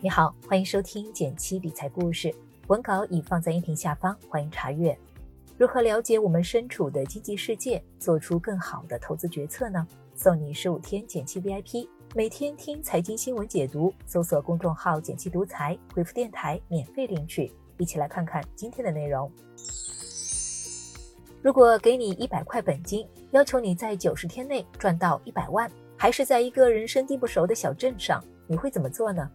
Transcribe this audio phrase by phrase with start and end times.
[0.00, 2.32] 你好，欢迎收听简七理财故事，
[2.68, 4.96] 文稿已放在音频下方，欢迎查阅。
[5.56, 9.84] 如何了解我们身处的经济世界，做出更好的投资决策呢？
[10.14, 17.52] 送你十五天简七 VIP，每天听财经新闻解读，搜索公众号“简七独裁，回复“电台”免费领取。
[17.76, 19.28] 一起来看看今天的内容。
[21.42, 29.28] 如果给你一百块本金，要求你在九十天内赚到一百万，还是在一个人生地不熟的小镇上，你会怎么做呢？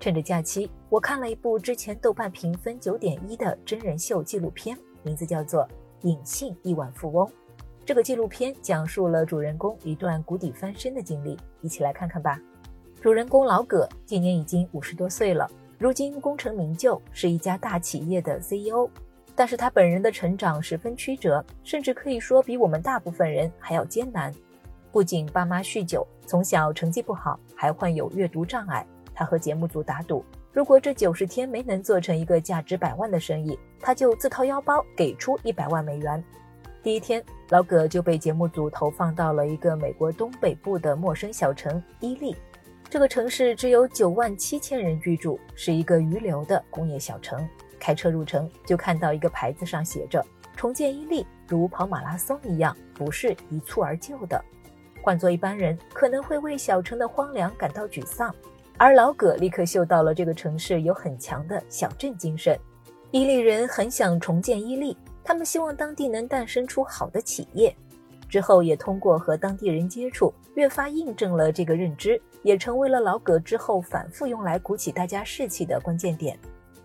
[0.00, 5.62] 趁着假期，我看了一部之前豆瓣评分九点一的真人秀纪录片，名字叫做
[6.08, 7.26] 《隐性亿万富翁》。
[7.84, 12.40] 这个纪录片讲述了主人公一段谷底翻身的经历，一起来看看吧。
[13.02, 15.46] 主人公老葛今年已经五十多岁了，
[15.76, 18.88] 如今功成名就，是一家大企业的 CEO。
[19.36, 24.34] 但是他本人的成长十分曲折，甚至可以说比我们大部分人还要艰难。
[24.90, 28.86] 不仅爸妈酗酒，从小成绩不好，还患有阅读障碍。
[29.14, 36.22] 他和节目组打赌，如果这九十天没能做成一个价值百万的生意，他就自掏腰包给出一百万美元。
[36.82, 42.34] 第一天，老葛就被节目组投放到了一个美国东北部的陌生小城伊利。
[42.88, 47.46] 这个城市只有九万七千人居住，是一个余留的工业小城。
[47.78, 50.24] 开车入城，就看到一个牌子上写着
[50.56, 54.42] “重建伊利，如跑马拉松一样，不是一蹴而就的”。
[55.02, 58.34] 换做一般人，可能会为小城的荒凉感到沮丧，
[58.82, 62.58] 而老葛立刻嗅到了这个城市有很强的小镇精神。
[63.10, 67.76] 伊利人很想重建伊利，他们希望当地能诞生出好的企业。
[68.26, 76.38] 之后也通过和当地人接触，越发印证了这个认知，也成为了老葛之后反复用来鼓起大家士气的关键点。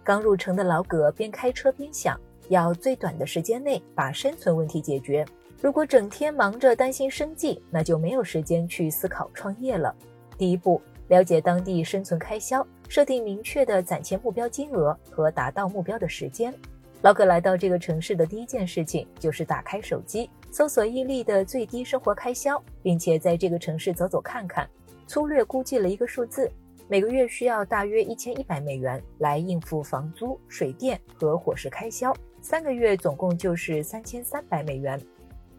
[0.04, 5.26] 刚入城的老葛边开车边想，要最短的时间内把生存问题解决。
[5.62, 9.96] 如果整天忙着担心生计，那就没有时间去思考创业了。
[10.38, 16.54] 第一步，了解当地生存开销，设定明确的攒钱目标金额和达到目标的时间。
[17.02, 24.68] 老葛来到这个城市的第一件事情就是打开手机，搜索伊利的最低生活开销，并且在这个城市走走看看，
[25.06, 26.52] 粗略估计了一个数字。
[26.88, 35.00] 每个月需要大约一千一百美元来应付房租、水电和伙食开销，三个月总共就是三千三百美元，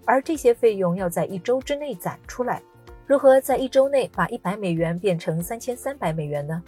[0.05, 2.63] 而这些费用要在一周之内攒出来。
[3.07, 6.61] 如何在一周内把一百美元变成三千三百美元呢？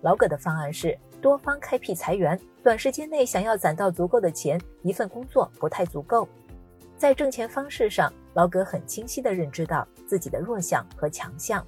[0.00, 6.28] 老葛的方案是多方开辟裁员，短时间内想要攒到足够的钱，一份工作不太足够。
[6.98, 11.64] 在挣钱方式上，老葛很清晰地认知到自己的弱项和强项。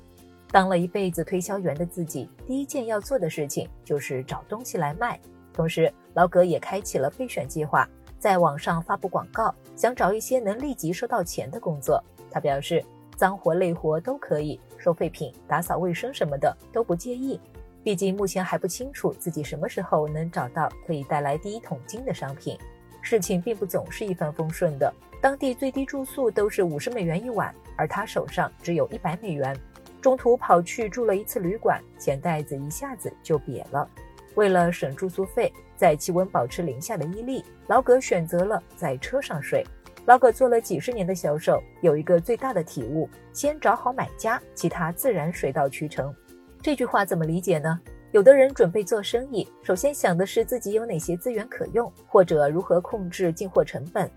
[0.51, 5.21] 当了一辈子推销员的自己，第一件要做的事情就是找东西来卖。
[5.53, 7.89] 同时，老葛也开启了备选计划，
[8.19, 12.03] 在网上发布广告，想找一些能立即收到钱的工作。
[12.29, 12.85] 他表示，
[13.17, 17.41] 脏活累活都可以，收废品、打扫卫生什么的都不介意。
[17.83, 22.59] 毕竟目前还不清楚自己什么时候能找到可以带来第一桶金的商品。
[23.01, 29.57] 事情并不总是一帆风顺的，当地最低住宿都是五十美元一晚，而他手上只有一百美元。
[30.03, 33.89] 中途跑去住了一次旅馆，钱袋子一下子就瘪了。
[34.35, 39.65] 为了省住宿费，在气温保持零下的伊利，老葛选择了在车上睡。
[40.07, 46.15] 老葛做了几十年的销售，有一个最大的体悟：先找好买家，其他自然水到渠成。
[46.63, 47.79] 这句话怎么理解呢？
[48.13, 54.09] 有的人准备做生意，首先想的是自己有哪些资源可用，或者如何控制进货成本。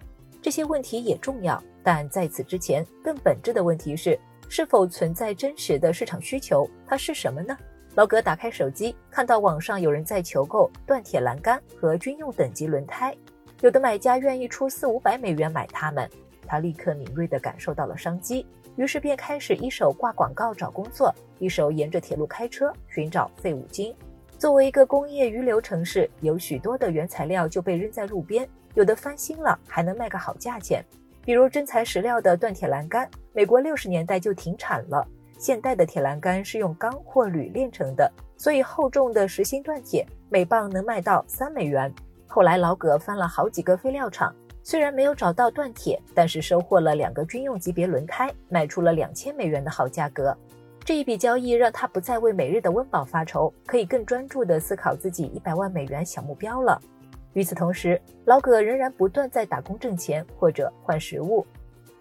[0.42, 4.18] 这些问题也重要，但在此之前，更本质的问题是。
[4.52, 6.68] 是否存在真实的市场需求？
[6.84, 7.56] 它是什么呢？
[7.94, 13.16] 老葛打开手机，看到网上有人在求购锻铁栏杆和军用等级轮胎，
[13.62, 16.10] 有的买家愿意出四五百美元买它们。
[16.48, 23.94] 他立刻敏锐地感受到了商机，于是便开始一手挂广告找工作，一手沿着铁路开车寻找废五金。
[24.38, 30.84] 作为一个工业余留城市，有许多的原材料就被扔在路边，有的翻新了还能卖个好价钱。
[31.24, 35.06] 比如真材实料的锻铁栏杆，美国六十年代就停产了。
[35.38, 41.94] 现代的铁栏杆是用钢或铝炼成的，所以厚重的实心锻铁每磅能卖到三美元。
[42.32, 44.32] 后来老葛翻了好几个废料厂，
[44.62, 50.38] 虽然没有找到锻铁，但是收获了两个军用级别轮胎，卖出了两千美元的好价格。
[50.86, 56.80] 这一笔交易让他不再为每日的温饱发愁，可以更专注地思考自己一百万美元小目标了。
[57.34, 61.44] 与此同时，老葛仍然不断在打工挣钱，或者换食物。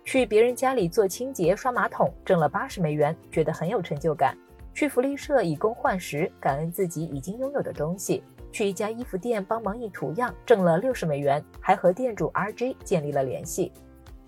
[0.04, 4.34] 去别人家里做清洁、刷马桶，挣了八十美元，觉得很有成就感；
[4.74, 8.22] 去福利社以工换食，感恩自己已经拥有的东西；
[8.52, 13.72] 去一家衣服店帮忙印图样，挣了六十美元，还和店主 RJ 建立了联系。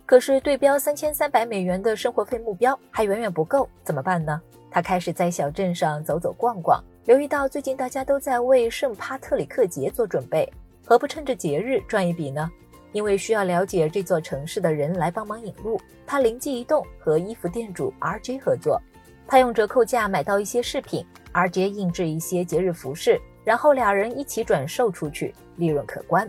[0.06, 4.40] 可是对标三千三百美元的生活费目标还远远不够，怎么办呢？
[4.70, 10.52] 他开始在小镇上走走逛逛，留意到最近大家都在为圣帕特里克节做准备，
[10.84, 12.50] 何不趁着节日赚一笔呢？
[12.92, 18.82] 因为需要了解这座城市的人来帮忙引路，他灵机一动，和衣服店主 RJ 合作。
[19.28, 26.28] 他用折扣价买到一些饰品，RJ 印制一些节日服饰，然后俩人一起转售出去，利润可观。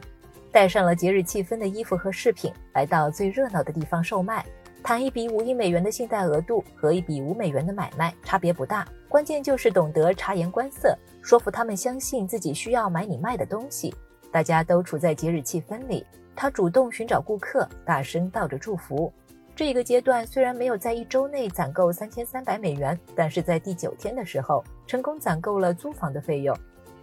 [0.52, 4.46] 带上了节日气氛的衣服和饰品，来到最热闹的地方售卖。
[4.84, 13.94] 谈一笔五亿美元的信贷额度和一笔五美元的买卖差别不大，关键就是懂得察言观色，说服他们相信自己需要买你卖的东西。
[14.32, 16.06] 大家都处在节日气氛里。
[16.36, 19.14] 他主动寻找顾客，大声道着祝福。
[19.56, 26.58] 这个阶段虽然没有在一周内攒够三千三百美元，但是在第九天的时候，成功攒够了租房的费用。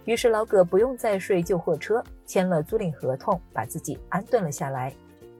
[0.09, 4.91] 于是老葛不用再睡旧货车，签了租赁合同，把自己安顿了下来，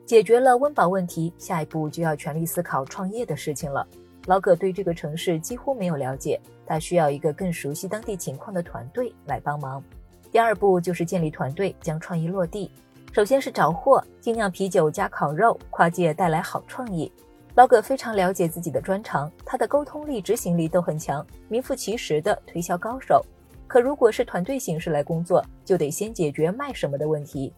[0.05, 1.33] 解决了温饱问题。
[1.39, 3.87] 下一步就要全力思考创业的事情了。
[4.27, 9.83] 老葛对这个城市几乎没有了解，他需要一个更熟悉当地情况的团队来帮忙。
[10.31, 12.69] 第二步就是建立团队，将创意落地。
[13.11, 17.11] 首先是找货，精酿啤酒加烤肉，跨界带来好创意。
[17.55, 23.25] 老葛非常了解自己的专长，他的沟通力、执行力都很强，名副其实的推销高手。
[23.69, 27.53] 可如果是团队形式来工作，就得先解决卖什么的问题。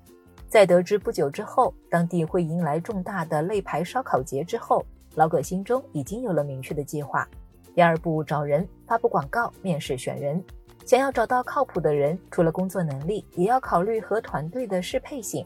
[0.50, 4.86] 在得知不久之后，当地会迎来重大的肋排烧烤节之后，
[5.16, 7.26] 老葛心中已经有了明确的计划。
[7.74, 10.44] 第二步，找人，发布广告，面试选人。
[10.86, 15.46] 想要找到靠谱的人，除了工作能力，也要考虑和团队的适配性。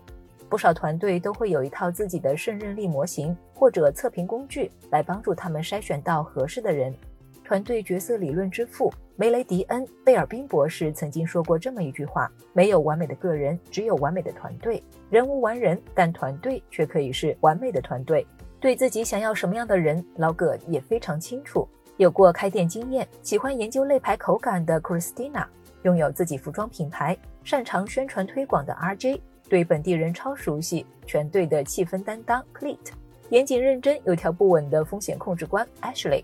[0.49, 6.91] 不少团队都会有一套自己的胜任力模型或者测评工具，来帮助他们筛选到合适的人。
[7.45, 14.81] 团队角色理论之父梅雷迪恩·贝尔宾博士曾经说过这么一句话：“没有完美的个人，只有完美的团队。
[15.11, 18.25] 人无完人，但团队却可以是完美的团队。”
[18.59, 21.67] 对自己想要什么样的人，老葛也非常清楚。
[21.97, 25.45] 有过开店经验、喜欢研究肋排口感的 Christina，
[25.83, 32.79] 拥有自己服装品牌、擅长宣传推广的 RJ，对本地人超熟悉，全队的气氛担当 Cleet，
[33.29, 36.23] 严谨认真、有条不紊的风险控制官 Ashley。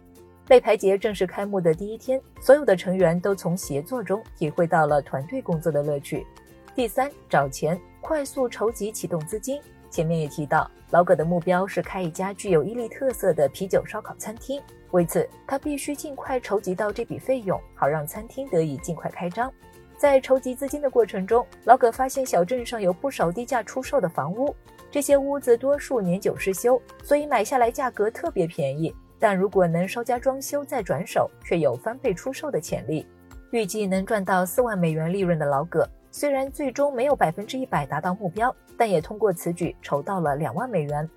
[0.52, 6.28] 肋排节正式开幕的第一天，所有的成员都从协作中体会到了团队工作的乐趣。
[6.76, 9.62] 第三，找钱，快速筹集启动资金。
[9.90, 14.62] 前面也提到，老葛的目标是开一家具有伊利特色的啤酒烧烤餐厅。
[14.92, 19.50] 为此，他必须尽快筹集到这笔费用，好让餐厅得以尽快开张。
[19.98, 24.54] 在筹集资金的过程中，老葛发现小镇上有不少低价出售的房屋，
[24.92, 28.94] 这些屋子多数年久失修，所以买下来价格特别便宜。
[29.22, 33.06] 但如果能稍加装修再转手，却有翻倍出售的潜力。
[33.52, 41.08] 预计能赚到四万美元利润的老葛，虽然最终没有百分之一百达到目标，但也通过此举筹到了两万美元。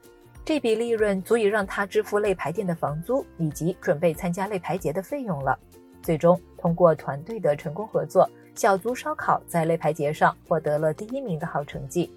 [0.45, 5.59] 这笔利润足以让他支付擂牌店的房租以及准备参加擂牌节的费用了。
[6.03, 12.13] 最终，通过团队的成功合作，小卒烧烤在擂牌节上获得了第一名的好成绩。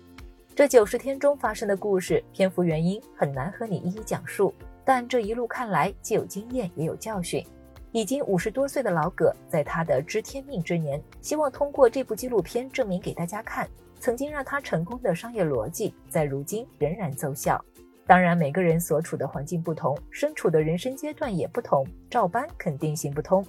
[0.53, 4.53] 这九十天中发生的故事，篇幅原因很难和你一一讲述，
[4.87, 7.45] 但这一路看来，既有经验也有教训。
[7.91, 13.67] 已经五十多岁的老葛，在他的知天命之年，希望通过这部纪录片证明给大家看，
[13.99, 17.61] 曾经让他成功的商业逻辑，在如今仍然奏效。
[18.05, 23.45] 当然，每个人所处的环境不同，身处的人生阶段也不同，照搬肯定行不通。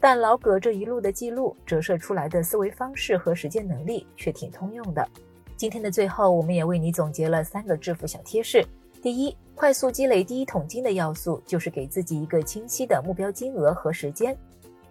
[0.00, 5.08] 但老葛这一路的记录折射出来的思维方式和实践能力却挺通用的。
[5.56, 8.66] 今天的最后，我们也为你总结了三个致富小贴士：
[9.02, 14.36] 第一，快速积累第一桶金的要素就是给自己一个清晰的目标金额和时间。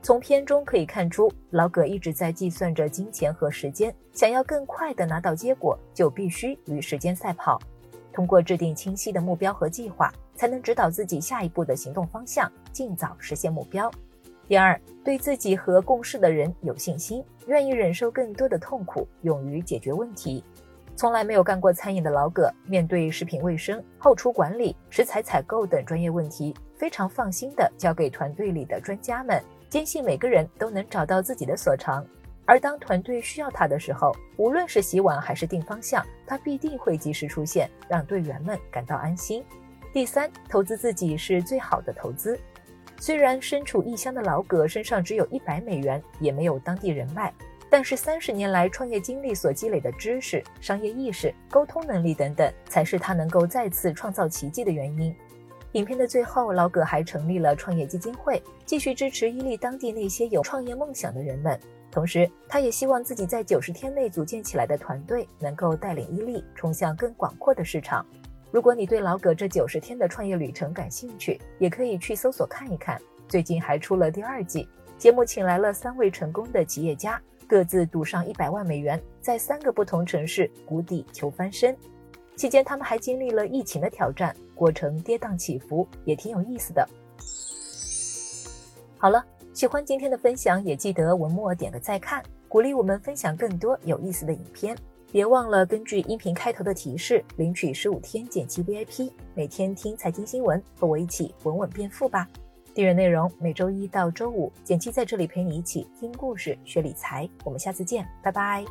[0.02, 7.60] 从片中可以看出，老葛一直在计算着金钱和时间，想要更快的拿到结果，就必须与时间赛跑。
[8.12, 13.92] 通过制定清晰的目标和计划，才能指导自己下一步的行动方向，尽早实现目标。
[14.48, 20.44] 第二，对自己和共事的人有信心，愿意忍受更多的痛苦，勇于解决问题。
[21.00, 32.06] 从来没有干过餐饮的老葛，面对食品卫生、后厨管理、食材采购等专业问题，非常放心地交给团队里的专家们，坚信每个人都能找到自己的所长。
[32.44, 39.42] 而当团队需要他的时候，无论是洗碗还是定方向，他必定会及时出现，让队员们感到安心。
[39.94, 42.38] 第三，投资自己是最好的投资。
[42.98, 47.34] 虽然身处异乡的老葛身上只有一百美元，也没有当地人脉，
[47.70, 55.16] 但是三十年来创业经历所积累的知识、商业意识、沟通能力等等，才是他能够再次创造奇迹的原因。
[55.74, 61.60] 影片的最后，老葛还成立了创业基金会，继续支持伊利当地那些有创业梦想的人们。
[61.92, 68.04] 同时，他也希望自己在九十天内组建起来的团队能够带领伊利冲向更广阔的市场。
[68.52, 73.00] 如果你对老葛这九十天的创业旅程感兴趣，也可以去搜索看一看。
[73.28, 74.68] 最近还出了第二季。
[74.98, 81.76] 节目请来了三位成功的企业家，各自赌上一百万美元，在三个不同城市谷底求翻身。
[82.36, 86.88] 期间他们还经历了疫情的挑战，过程跌宕起伏，也挺有意思的。
[89.00, 94.78] 好了，喜欢今天的分享，也记得文末点个再看，鼓励我们分享更多有意思的影片。
[95.12, 102.30] 别忘了根据音频开头的提示领取十五天剪辑 VIP，每天听财经新闻，和我一起稳稳变富吧。
[102.80, 107.28] 订阅内容每周一到周五，简七在这里陪你一起听故事、学理财。
[107.44, 108.64] 我们下次见，拜拜。